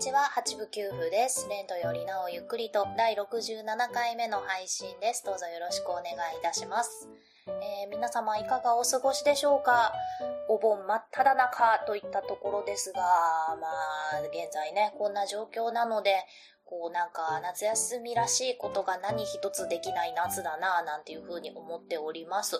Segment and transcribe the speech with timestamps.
[0.00, 1.46] ちは、八部九夫です。
[1.50, 5.22] レントよりなおゆっくりと第67回目の配信です。
[5.26, 7.06] どうぞよろしくお願いいたします。
[7.46, 9.92] えー皆様いかがお過ごしでしょうか？
[10.48, 13.02] お盆真っ只中といったところですが、
[13.60, 16.24] まあ、現在ね、こんな状況なので、
[16.64, 22.56] こうなんか夏休みらしいことが何一つできない夏だなぁなんていうふうに思っております。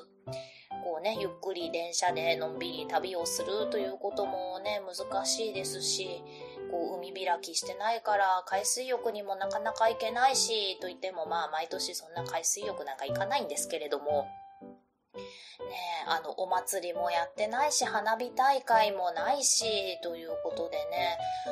[0.84, 6.23] こうね、ゆっくり電車でのんびり旅をするということもね、難しいですし、
[6.70, 14.28] こう海開きしてないから海水浴にもなかなか行けないし、と言ってもまあ毎年そんな海水浴なんか行かないんですけれども、
[15.14, 21.50] ねえ、あの、お祭りもやってないし、花火大会もないし、ということでね、う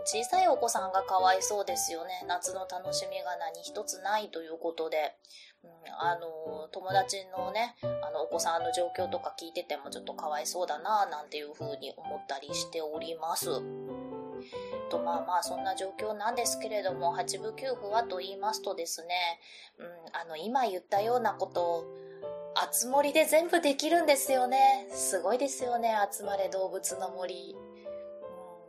[0.00, 2.24] ん、小さいお子さんがかわいそうですよね。
[2.26, 5.14] 夏の楽しみが何一つないということで、
[5.64, 13.48] うん、あの、友達のね、あの、お子さんの状況とか聞いててもちょっとかわいそうだな、なんていうふうに思ったりしております。
[14.88, 19.08] とまあまあそんな状況なんですけれども八部九符はと言いますとですね、
[19.78, 21.84] うん、あの今言ったようなこと
[22.54, 24.88] あつ森で全部できるんですよね。
[24.90, 27.54] すごいですよね集まれ動物の森、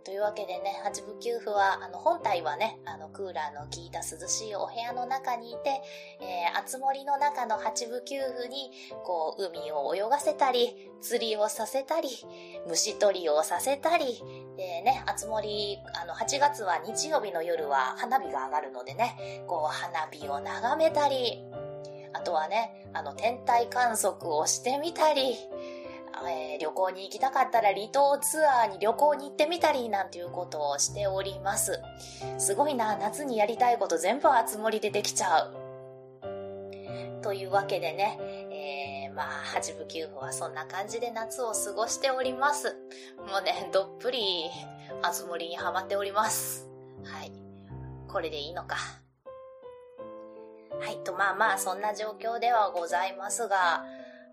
[0.04, 5.82] というわけでね八部九夫はあの本体はねあのクーラーの効いた涼しいお部屋の中にいて、
[6.22, 8.72] えー、あつ森の中の八部九夫に
[9.04, 12.10] こう海を泳がせたり釣りをさせたり
[12.68, 14.22] 虫取りをさせたり
[14.60, 21.46] でね、あつ森、あの、8月は日曜日の夜は花火が上がるのでね、こう、花火を眺めたり、
[22.12, 25.38] あとはね、あの、天体観測をしてみたり、
[26.28, 31.80] えー旅行に行きたかったら離島ツアーに旅行に行ってみたりなんていうことをしております。
[32.38, 35.60] すごいな、夏にやりたいこと全部あつ森でできちゃう。
[37.22, 38.18] というわけでね、
[38.52, 42.78] えー、まあ、八部九夫はそんな感じで夏を過ごしております。
[43.30, 44.50] もうね、どっぷり、
[45.02, 46.70] あつ森にはまっております。
[47.04, 47.32] はい。
[48.08, 48.76] これでいいのか。
[50.80, 53.86] はい、と、まあまあ、そんな状況ではございますが、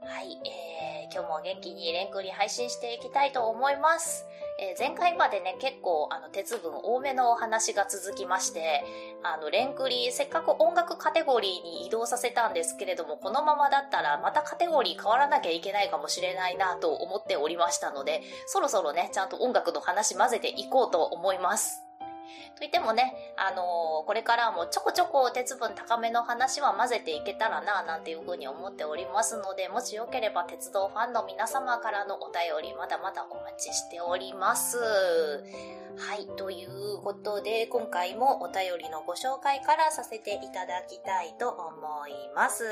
[0.02, 4.26] はい、えー、今日も元気にレンクリ配信していきたいと思います。
[4.58, 8.84] えー前回までね、結構、あの、鉄分多めのお話が続きまして、
[9.22, 21.85] あの、レンクリ、せっかく音楽カテゴリーに移動させたんですけれども、このままだったらまたカテゴリー変わらなきゃいけないかもしれないなと思っておりましたので、そろそろね、ちゃんと音楽の話混ぜていこうと思います。
[22.56, 34.78] といってもね、あのーこれからもちょこちょこ鉄分高めの話は混ぜていけたらな、なんていうふうに思っておりますので、もしよければ鉄道ファンの皆様からのお便りまだまだお待ちしております。
[34.78, 42.64] はい、ということで、今回もお便りのご紹介からさせていただきたいと思います。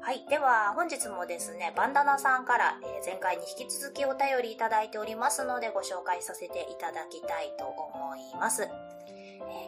[0.00, 0.24] はい。
[0.28, 8.62] では、本日もですね、バンダナさんから、えー前回に引き続きお便りいただいておりますので、ご紹介させていただきたいと思います。
[8.62, 8.66] え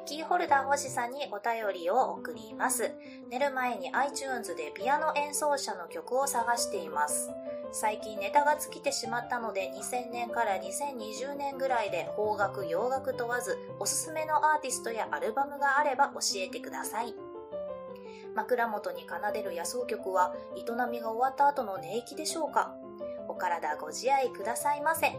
[0.02, 2.92] ーキーホルダー星さんにお便りを送ります。
[3.28, 7.30] 寝る前に iTunes でピアノ演奏者の曲を探しています。
[7.72, 17.14] 最近ネタが尽きてしまったので2000年から2020年ぐらいで邦楽洋楽問わずおすすめのアーティストやアルバムがあれば教えてください。
[18.40, 22.74] 枕元に奏でる野草曲は営みが終わった後の寝息でしょうか
[23.28, 25.12] お体ご自愛くださいませ。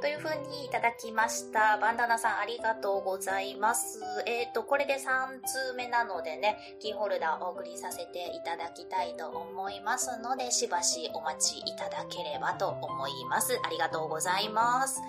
[0.00, 1.78] という風にいただきました。
[1.78, 4.00] バンダナさんありがとうございます。
[4.26, 4.98] えっ、と、これで3
[5.44, 13.58] 通目なのでね、キーホルダーお送りさせていただきたいと思いますので、しばしお待ちいただければと思います。
[13.64, 15.00] ありがとうございます。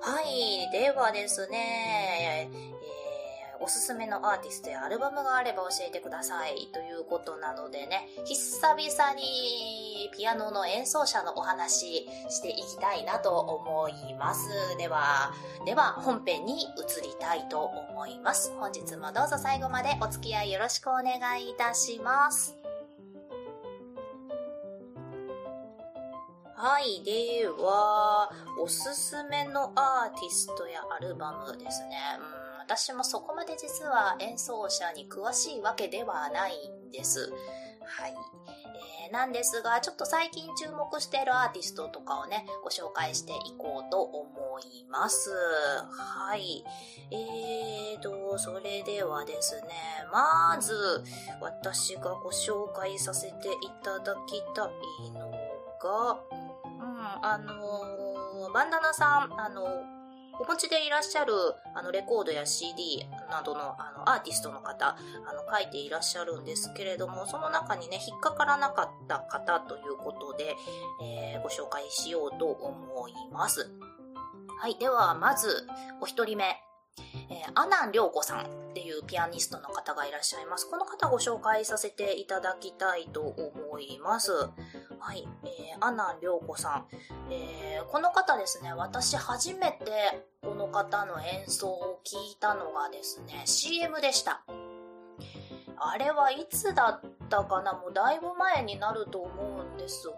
[0.00, 0.68] はい。
[0.70, 2.50] ではですね、
[3.66, 14.48] おすすめのアーティストやアルバムがあれば教えてくださいということなのでね、久々にピアノの演奏者のお話していきたいなと思います。
[14.78, 15.32] では、
[15.64, 18.52] では本編に移りたいと思います。
[18.56, 22.56] 本日もどうぞ最後までお付き合いよろしくお願いいたします。
[26.54, 27.02] はい。
[27.02, 28.30] では、
[28.60, 31.98] おすすめのアーティストやアルバムですね。
[32.40, 36.52] うん私もそこまで実は演奏者に詳しいわけではない
[36.88, 37.32] んです。
[37.84, 38.14] はい。
[39.06, 44.26] えー、なんですが、ちょっと最近注目しているアーティストとかをね、ご紹介していこうと思
[44.60, 45.30] います。
[45.92, 46.64] はい。
[47.12, 49.68] えーと、それではですね、
[50.12, 50.74] まず、
[51.40, 54.68] 私がご紹介させていただきた
[55.04, 55.30] いの
[55.80, 56.18] が、
[56.64, 59.95] うん、あのー、バンダナさん、あのー
[60.38, 61.32] お持ちでいらっしゃる
[61.74, 64.96] あのレコードや CD などのあのアーティストの方あ
[65.32, 70.54] の書いていらっしゃるんですけれどもその中にね引っかからなかった方ということで、
[71.02, 73.70] えー、ご紹介しようと思います。
[74.58, 74.76] はい。
[74.78, 75.66] では、まず、
[76.00, 76.44] お一人目。
[77.28, 80.68] えー、アナン涼子さんっていうピアニストの方がいらっしゃいます。
[80.70, 84.32] この方ご紹介させていただきたいと思います。
[84.32, 85.28] はい。
[85.58, 86.86] えー、アナン涼子さん。
[87.30, 94.42] えー、この方ですね、私初めてこの方の演奏を聞いたのがですね、CM でした。
[95.78, 100.14] あれはいつだったかなもうだいぶ前になると思うんですが、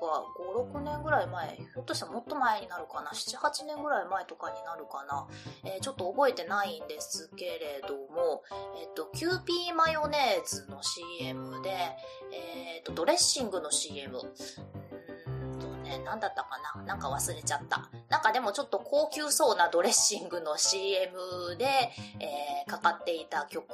[0.54, 5.26] 5、6年ぐらい前、ひょっとしたらもっと前になるかな ?7、8年ぐらい前とかになるかな、
[5.64, 8.42] えー、ちょっと覚えてないんですけれども、
[8.80, 11.70] えっ、と、キューピーマヨネーズの CM で、
[12.32, 14.18] えっ、と、ドレッシングの CM。
[15.88, 16.82] ね、何だったかな？
[16.84, 17.88] なんか忘れちゃった。
[18.08, 21.64] なんかでもちょっと高級そうなドレッシングの CM で、
[22.20, 23.66] えー、かかっていた曲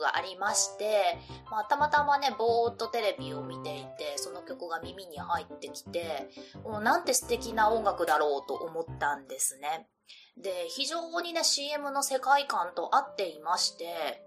[0.00, 1.18] がありまして、
[1.50, 6.30] まあ、たまたまね、ぼーっとテレビを見ていて、その曲が耳に入ってきて、
[6.64, 9.88] もうなんて素敵な音楽だろうと思ったんですね。
[10.36, 14.22] で、非常にね、CM の世界観と合っていまして、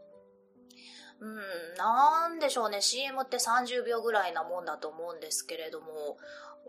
[1.22, 1.36] うん、
[1.78, 6.18] なんでしょうね、CM って30秒ぐらいなもんだと思うんですけれども、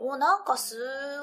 [0.02, 0.76] おなんかす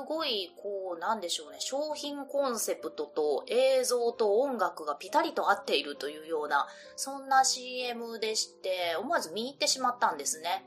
[0.08, 10.64] ごい、こう、なんでしょうね、商品コンセプトと映像と音楽がピタリと合っているというような、そんな CM でして、思わず見入ってしまったんですね。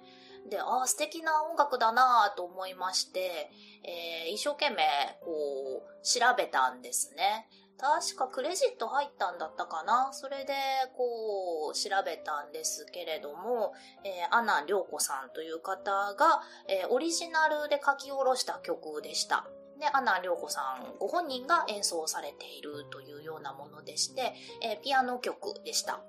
[0.51, 3.53] で、ああ、素敵な音楽だなと思いまして、
[3.85, 4.83] えー、一生懸命、
[5.23, 7.49] こう、調べたんですね。
[7.81, 10.53] 確かクレジット入ったんだったかなそれで、
[10.97, 13.73] こう、調べたんですけれども、
[14.05, 19.47] えー、アナ・リョウコさんという方が、えー、オリジナルで書き下ろした曲でした。
[19.79, 26.03] で、アナ・リョウコさんご本人が演奏されているというようなものでして、えー、ピアノ曲でした。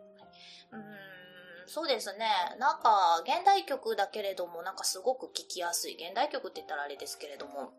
[0.73, 1.11] うん
[1.67, 2.25] そうですね。
[2.59, 5.93] なんか、現代曲だけれども、なんかすごく聴きやすい。
[5.93, 7.71] 現代曲って言ったらあれですけれども、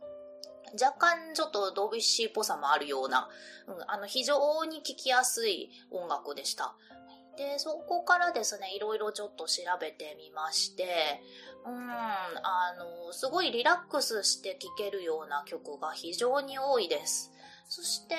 [0.80, 3.28] 若干ちょっとドビュッシーっぽさもあるような、
[3.66, 6.74] うん、あの非常に聴きやすい音楽でした。
[7.36, 11.22] で、そこからですね、いろいろちょっと調べてみまして、
[11.64, 12.74] うん、あ
[13.06, 17.32] の、すごいリラックスして聴けるような曲が非常に多いです。
[17.68, 18.16] そして、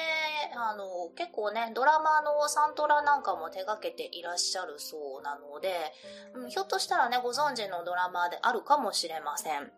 [0.55, 5.93] あの、結構ね、ドラマのサントラなんかも手掛けていらっしゃるそうなので、
[6.33, 9.71] うん、ひょっとしたらね、ご存知のドラマであるかもしれません。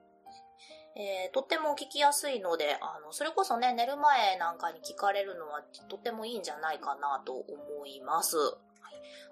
[0.96, 8.38] えー、とっても聞きやすいので、あの、それこそね、寝る前なんかに聞かれるのはとってもいいんじゃないかなと思います。
[8.38, 8.56] はい、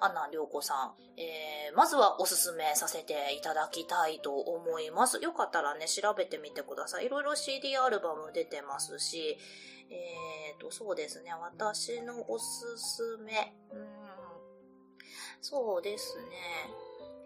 [0.02, 5.24] アンナ涼子さん、えー、まずはおすすめさせていただきたいと思います。
[5.24, 7.06] よかったらね、調べてみてください。
[7.06, 9.38] いろいろ CD アルバム出てますし、
[9.90, 13.88] えーと、そうですね、私のおすすめ、うん、
[15.40, 16.24] そうですね、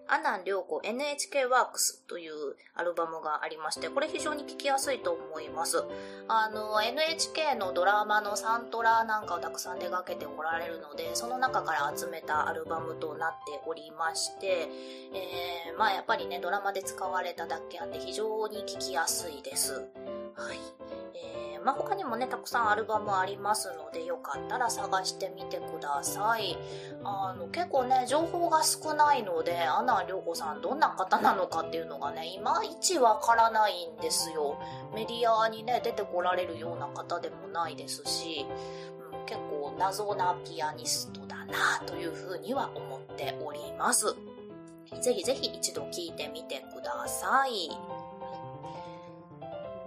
[0.07, 2.33] アナン涼子 NHK ワークスという
[2.75, 5.83] アルバムがありまして、これ非常に聴きやすいと思います。
[6.27, 14.69] あの、NHK のドラマのサントラなんかをたくさん手掛けておられるので、その中から集めたアルバムとなっておりまして、
[15.13, 19.73] えー、まあやっぱりね、ドラマで使われただけあって非常に聴きやすいです。
[20.35, 20.57] はい。
[21.63, 26.57] まあ、他にもね、たくさんアルバムありますので、よかったら探してみてください。
[27.03, 34.57] あの、結構ね、情報が少ないので、アナ・リョコさんどんな方なのかっていうのがね、いまいちわからないんですよ。
[34.93, 38.45] メディアにね、出てこられるような方でもないですし、
[39.11, 44.15] うん、結構謎なピアニストだなというふうには思っております。
[45.01, 47.96] ぜひぜひ一度聞いてみてください。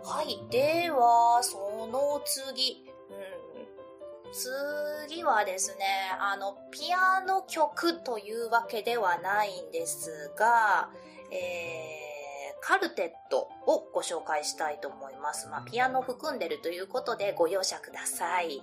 [0.02, 0.40] はい。
[0.50, 2.84] では、その次。
[3.10, 5.84] うん、次はですね、
[6.18, 10.90] あの、ピアノ曲というわけではないんですが、
[11.30, 15.48] えー、カルテットをご紹介したいと思います。
[15.48, 18.62] まあ、ピアノ含んでるということでご容赦ください。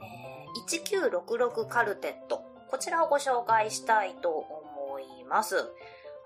[0.00, 2.42] えー、1966カルテット。
[2.70, 5.70] こちらをご紹介したいと思います。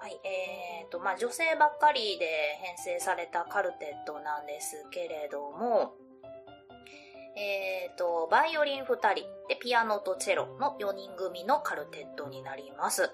[0.01, 2.27] はい、えーと、まあ、女性ばっかりで
[2.63, 5.95] 編成されたカルテットなんですけれども、
[7.37, 9.15] えーと、バイオリン2人
[9.49, 13.11] でピアノとチェロの4人組のカルテットになります。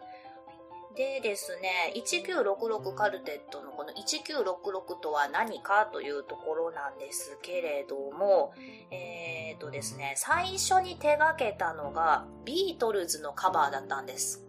[0.95, 8.53] でですね、1966カルテットのこの1966とは何かというところなんですけれども、
[8.93, 14.44] えーとですね、最初に手がけたのがビートルズのカバーだったんです。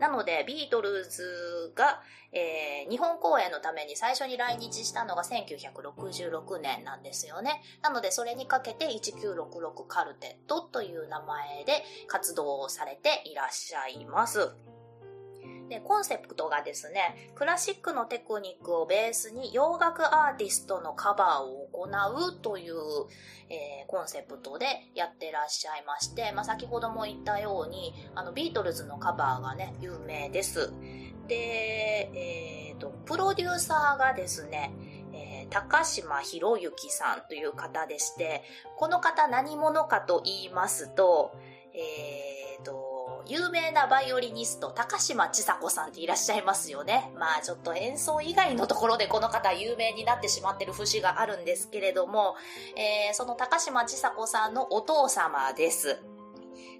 [0.00, 2.02] なので、ビートルズが、
[2.32, 7.60] えー、日本公演のために最初に来日したのが1966年なんですよね。
[7.82, 14.50] なので、それにかけて1966カルテットという名前で活動されていらっしゃいます。
[15.70, 21.88] で、コンセプトがですね、クラシックのテクニックをベースに洋楽アーティストのカバーを行
[22.28, 22.74] うという、
[23.48, 30.72] えー、コンセプトでやってらっしゃいまして、まあ、先ほども言ったように、あの、ビートルズのカバーがね、有名です。
[31.28, 34.72] で、えっ、ー、と、プロデューサーがですね、
[35.12, 38.42] え、高島博之さんという方でして、
[38.76, 41.32] この方何者かと言いますと、
[41.72, 42.29] え、ー、と、
[43.30, 47.12] 有名なバイオリニスト、高島千佐子さんっていらっしゃいますよね。
[47.16, 52.34] まあちょっと演奏以外のところでこの方有名になってしまってる節があるんですけれども、
[52.76, 56.02] えー、その高島千佐子さんのお父様です。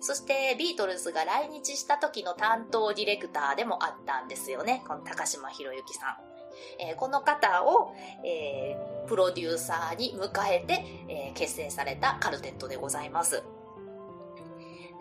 [0.00, 4.82] そしてビートルズが来日した時の担当ディレクターでもあったんですよね。
[4.88, 6.16] この高島博之さん。
[6.80, 13.44] えー、この方を、えー、プロデューサーに迎えて、えー、結成されたカルテットでございます。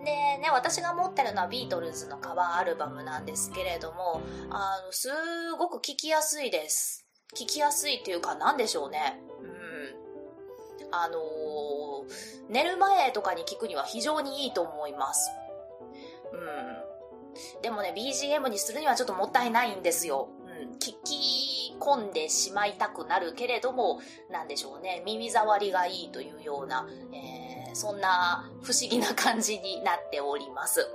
[0.03, 5.09] でね、私が持ってるのはビートルズのカバーアルバムなんですけれども、あの、す
[5.57, 7.05] ごく聴きやすいです。
[7.35, 9.19] 聴きやすいっていうか何でしょうね。
[9.41, 10.93] うん。
[10.93, 15.31] あのー、寝る前とかに聴くには非常にいいと思います。
[16.31, 17.61] うん。
[17.61, 20.29] でもね、BGM にするにはちょっともったいないんですよ。
[20.45, 20.77] うん。
[20.77, 23.99] 聞き込んでしまいたくなるけれども、
[24.31, 25.03] なんでしょうね。
[25.05, 30.87] 耳障りがいいというような、えーそんな不思議な感じになっております。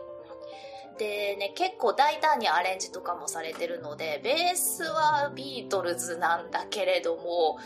[0.98, 7.58] でね、結構大胆にアレンジとかもされてるので、ベースはビートルズなんだけれども、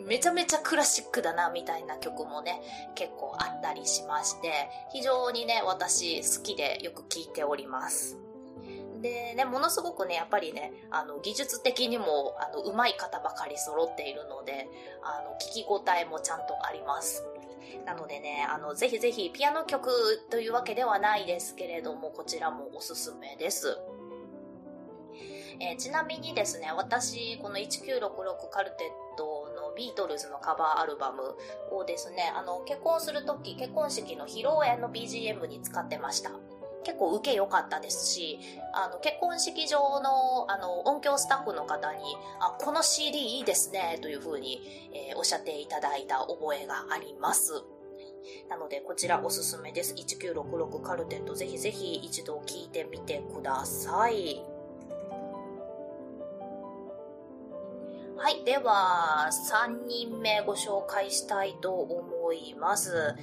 [0.00, 2.60] めちゃめちゃクラシックだなみたいな曲もね、
[2.94, 8.18] 結構あったりしまして、非常にね、私好きでよく聴いております。
[9.00, 14.68] でね、ものすごくね、やっぱりね、あの、技術的にも、あの、上手い方ばかり揃っているので、
[15.02, 17.24] あの、聞き応えもちゃんとあります。
[17.84, 19.90] なのでね、あの、ぜひぜひピアノ曲
[20.30, 23.78] というわけではないですけれども、こちらもおすすめです。
[25.58, 31.34] えー、ちなみにですね、私、この1966カルテットのビートルズのカバーアルバム
[31.74, 36.30] をですね、あの、結婚するとき、結婚式の披露宴の BGM に使ってました。
[36.86, 38.38] 結構受け良かったですし、
[38.72, 41.98] あの、結婚式場の、あの、音響スタッフの方に、
[42.38, 44.62] あ、この CD いいですね、というふうに、
[44.94, 47.64] えー、おっしゃっていただいた覚えがあります。
[48.48, 49.94] なので、こちらおすすめです。
[49.94, 54.44] 1966カルテット、ぜひぜひ一度聞いてみてください。
[58.16, 58.44] はい。
[58.44, 63.14] では、3人目ご紹介したいと思いますいます。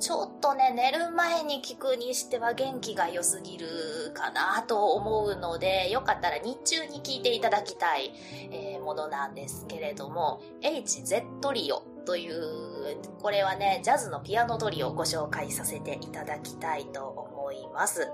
[0.00, 3.66] ちょっとね、寝る前に聞くにしては元気が良すぎる
[4.14, 8.12] かなと思うので、よかったら日中に聞いていただきたい、
[8.52, 18.08] えー、ものなんですけれども、HZ トリオという、これはね、ジャズのピアノトリオをご紹介させていただきたいと思います。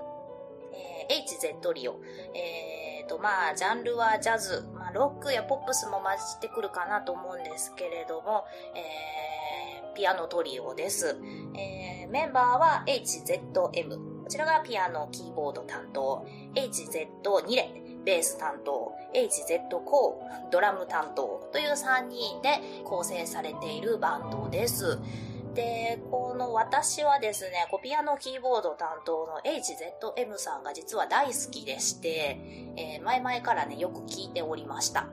[0.73, 1.99] えー、HZ トリオ。
[2.33, 9.54] えーと、まあ、ジャンルはジャズ、まあ、ロックやポップスも混じってくるかなと思うんですけれども、えー
[9.95, 11.17] ピアノトリオです。
[11.55, 14.23] えー、メンバーは HZM。
[14.23, 16.27] こちらがピアノ、キーボード担当。
[16.53, 17.69] HZ2 レ、
[18.03, 18.93] ベース担当。
[19.13, 21.49] HZ コー、ドラム担当。
[21.53, 24.99] という3人で構成されているバンドです。
[25.53, 32.37] で、この私はですね、こうピアノキーボード担当の HZM さんが実は大好きでして、
[32.75, 35.07] えー、前々からね、よく聞いておりました。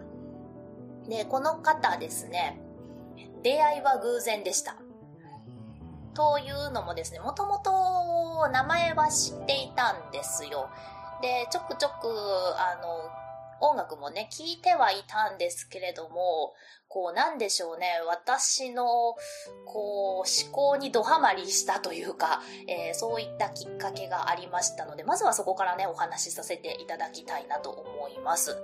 [1.08, 2.60] で、この方ですね、
[3.42, 4.76] 出会いは偶然でした。
[6.14, 10.68] というのもですね、もともと名前は知っていたんですよ。
[11.22, 12.08] で、ちょくちょく、
[12.58, 13.22] あの、
[13.62, 16.52] 音楽もね、聴いてはいたんですけれども、
[16.88, 19.14] こう、なんでしょうね、私の、
[19.64, 28.62] こう、思考にドハマりしたというか、えー、そういったきっかけがありましたので、まずはそこからね、お話しさせていただきたいなと思います。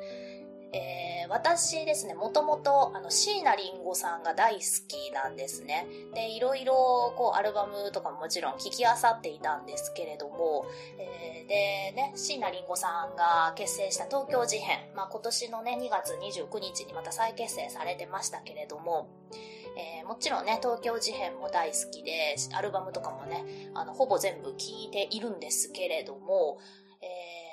[0.73, 5.87] えー、私ですね、もともと、椎名林檎さんが大好きなんですね。
[6.15, 10.67] で、いろいろ、こう、アルバムとかももちろん聴き漁っていたんですけれども、
[10.99, 19.09] えー、で、ね、椎名林檎さんが結成した東京事変、まあ、今年のね、2月29日にまた再結成されてましたけれども、
[19.77, 26.59] えー、もちろんね、東京事変も大好きで、アルバムとかもね、あの、ほぼ全部聴いているんですけれども、
[27.01, 27.49] えー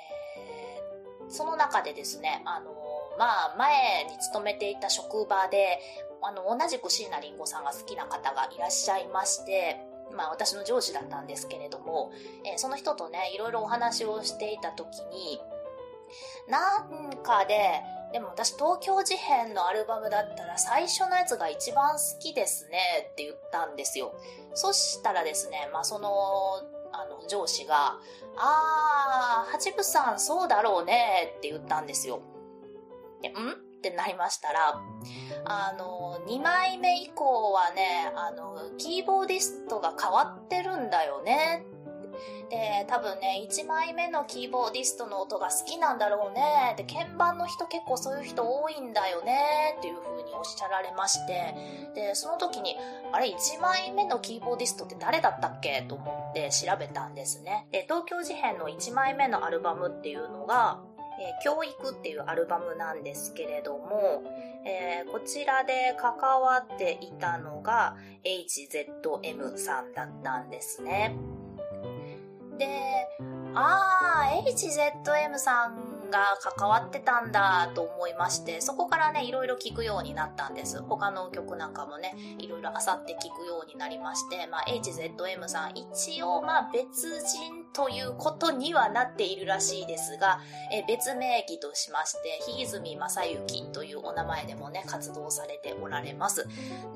[1.28, 2.72] その中でですね、あの、
[3.18, 5.78] まあ、前に勤めていた職場で、
[6.22, 9.80] あの、同じく椎名林檎さんが好きな方がいらっしゃいまして、
[10.14, 12.12] まあ私の上司だったんですけれども、
[12.44, 15.40] えー、その人とね、いろいろお話をしていた時に、
[16.48, 17.82] なんかで、
[18.12, 24.14] でも私東京事変のアルバムだったら最初のやつが一番好きですねって言ったんですよ。
[24.54, 26.08] そしたらですね、まあその、
[26.92, 27.98] あの上司が、
[28.36, 32.20] あー、八部さんそうだろうねって言ったんですよ。
[33.34, 33.50] で、ん？
[33.52, 34.80] ってなりましたら、
[35.44, 41.64] あの、2枚目以降はね、あの、キーボーディストが変わってるんだよね。
[42.48, 46.74] で、多分ね、1枚目のキーボーディストの音が好きなんだろうね。
[46.78, 49.76] で、鍵盤の人結構そういう人多いんだよね。
[49.78, 51.54] っていう風におっしゃられまして、
[51.94, 52.76] で、その時に、
[53.12, 55.82] あれ、1枚目のキーボーディストって誰だったっけ？
[55.82, 57.66] と思って調べたんですね。
[57.72, 60.80] で、東京事変の1枚目のアルバムっていうのが、
[61.18, 64.22] え、教育っていうアルバムなんですけれども、
[64.64, 71.16] えー、こちらで関わっていたのが HZM さんだったんですね。
[72.58, 72.66] で、
[73.54, 80.82] ああ、HZM さんが関わってたんだと思いまして、そこからね、いろいろ聞くようになったんです。
[80.82, 90.40] 他の曲なんかもね、いろいろあさって聞くようになりまして、まあ、HZM さん、一応、まあ、別人ということにはなっているらしいですが、
[90.72, 96.46] え別名義としまして、ひいずみまさゆきというお名前でもね、活動されておられます。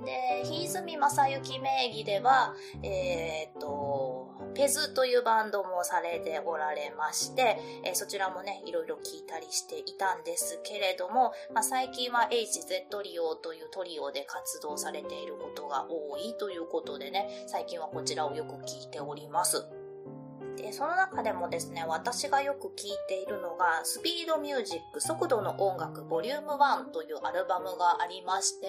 [0.05, 4.20] で、ひいずみまさゆき名義では、えー、っと、
[4.55, 19.65] ペズというバンドもされておられまして、えそちらもね、いろいろ聞いたりしていたんですけれども、まあ、最近は HZ トリオというトリオで活動されていることが多いということでね、最近はこちらをよく聞いております。
[20.57, 28.69] で、その中でもですね、私がよく聴いているのが、スピードミュージック速度の音楽ボリューム1というアルバムがありまして、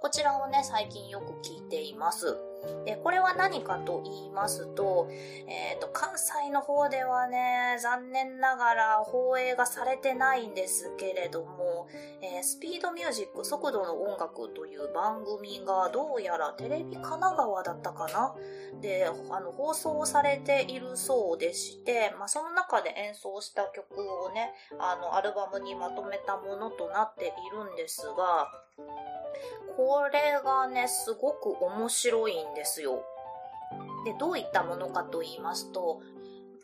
[0.00, 2.49] こちらをね、最近よく聴いています。
[2.84, 5.08] で、これは何かと言いますと、
[5.46, 11.88] えっ、ー、と、関西の方ではね、残念ながら放映がされてないんですけれども、
[12.22, 18.34] えー、スピードミュージック速度の音楽という番組がどうやらテレビ神奈川だったかな？
[18.80, 28.48] で、あの、放送されているそうでして、まあ、その中で演奏した曲をね、あの、アルバムにまとめたものとなっているんですが、
[29.76, 33.02] これがね、すごく面白いんですよ。
[34.04, 36.02] で、どういったものかと言いますと、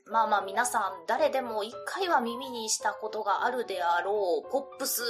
[0.09, 5.03] まあまあ皆さん誰でも一回は耳にしたことがあるであろうポップス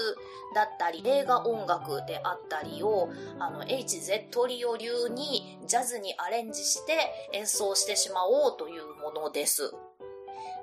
[0.54, 6.94] だったり映画音楽であったりをあの HZ リオ流にジャズにアレンジして
[7.34, 9.74] 演奏してしまおうというものです。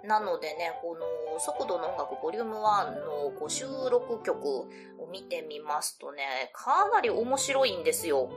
[0.04, 0.98] なのでね、こ
[1.34, 4.68] の速度の音楽ボリューム1のこ収録曲を
[5.12, 8.30] 見てみますとね、かなり面白いんですよ。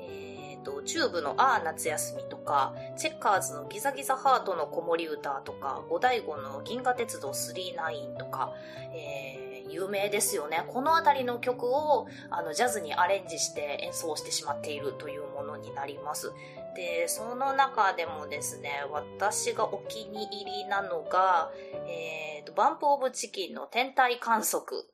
[0.00, 8.54] えっ、ー、と、チューブのあー夏休みとか、チェッカーズのギザギザハートの子守歌とか、五大悟の銀河鉄道39とか、
[8.94, 10.64] えー、有名ですよね。
[10.68, 16.32] このあたりの曲をあのジャズにアレンジして演奏してしまっているというものになります。
[16.74, 21.50] で、その中でもですね、私がお気に入りなのが、
[21.86, 24.88] えーと、バンプオブチキンの天体観測。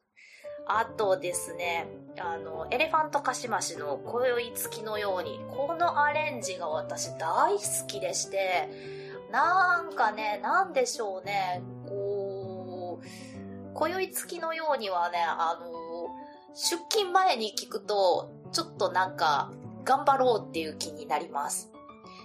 [0.68, 1.86] あとですね、
[2.18, 8.68] あの、エレファントカシマシの今宵月のように、このアレンジが私大好きでして、
[9.30, 11.62] なんかね、なんでしょうね、
[13.76, 16.08] 今宵月のようにはね、あの、
[16.54, 19.52] 出勤前に聞くと、ちょっとなんか、
[19.84, 21.70] 頑張ろうっていう気になります。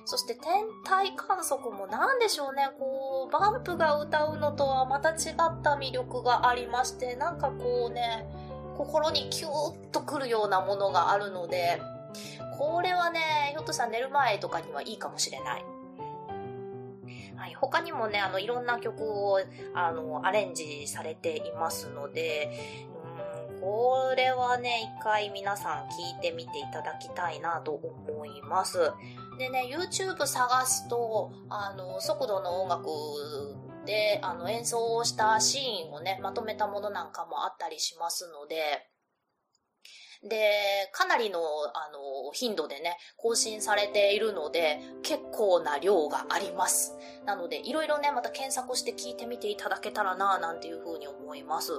[0.05, 8.25] そして天体観測も何でしょうね、こう、バンプが歌うのとはまた違った魅力がありまして、なんかこうね、
[8.77, 11.81] 心にキューッとくるようなものがあるので、
[12.57, 13.19] これはね、
[13.51, 15.65] ひょっとしたら寝る前とかにはいいかもしれない。
[17.41, 19.39] はい、他にもね、あの、いろんな曲を、
[19.73, 22.51] あの、アレンジされていますので、
[23.55, 28.91] うんこれはね、一回皆さん聞いてみていただきたいなと思います。
[29.37, 32.87] でね、YouTube 探すと、あの、速度の音楽
[33.85, 38.90] で、あの、演奏したシーンをね、まとめたものなんかもあったりしますので、
[40.23, 46.95] で、かなりの、あの、頻度でね、更新されているので、結構な量があります。
[47.25, 51.73] なので、いろいろね、また検索して聞いてみていただけたらな、なんていうふうに思います。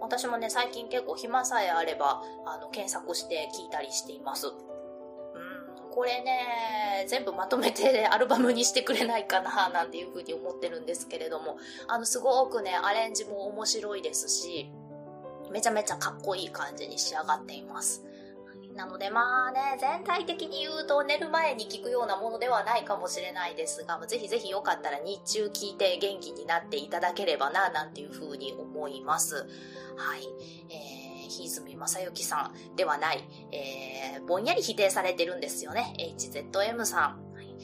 [0.00, 4.52] 私もね、最近結構暇さえあれば、あの、検索して聞いたりしています。
[5.90, 14.70] これね、全部まとめてアルバムにしてくれないかな、なんていうふうに思ってるんですけれども、あの、すごくね、アレンジも面白いですし、
[15.50, 18.04] めちゃめちゃかっこいい感じに仕上がっています。
[18.78, 29.48] なのでまあね、全体的に言うと寝る前に聞くようなものではないかもしれないですが、ぜひぜひよかったら日中聞いて元気になっていただければな、なんていうふうに思います。
[29.96, 30.20] はい。
[30.70, 35.94] えー、ひずみまさゆきさんではない、えー、ぼんやり否定されてるんですよね。
[36.16, 37.18] HZM さん。
[37.34, 37.54] はい、う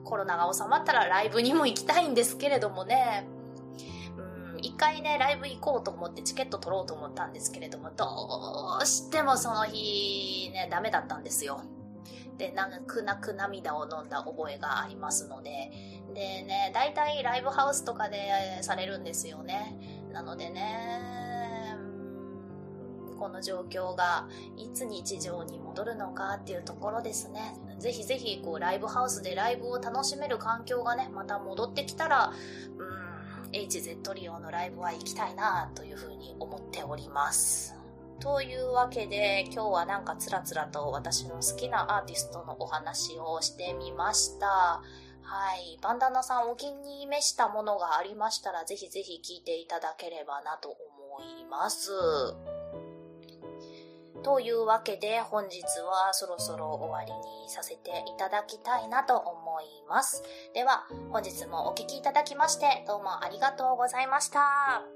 [0.00, 3.28] ん、コロナが収まったらライブにも行きたいんですけれどもね、
[4.66, 8.04] 一回ね、ライブ行こうと思ってチケット取ろうと思ったんですけれども、ど
[8.82, 11.62] うしてもその日ね、ダメだったんですよ。
[12.36, 15.70] で、泣く泣く涙を飲んだ覚えがありますので、
[16.12, 19.78] でね、大体ライブハウスとかでされるんですよね。
[20.12, 21.76] なのでね、
[23.20, 24.26] この状況が
[24.56, 27.54] いつ日常に戻るのかっていうところですね。
[27.78, 32.32] ぜひぜひこうライブハウスでライブを楽しめる環境がね、また戻ってきたら、
[32.78, 32.95] うん
[33.56, 37.74] HZ リオのライブは行きたいなというふうに思っております。
[38.20, 44.46] というわけで今日はなんかつらつらと私の好きなアーティストのお話をしてみました。
[44.46, 44.82] は
[45.56, 45.78] い。
[45.82, 51.90] バンダナさんお気に召したものがありましたらぜひぜひ聞いていただければなと思います。
[54.26, 60.24] というわけで本日はそろそろ終わりにさせていただきたいなと思います。
[60.52, 64.95] では本日もお聴きいただきましてどうもありがとうございました。